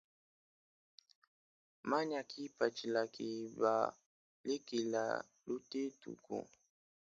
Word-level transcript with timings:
Manya 1.89 2.21
kipatshila 2.29 3.01
keba 3.15 3.73
lekela 4.47 5.03
lutetuku. 5.45 6.37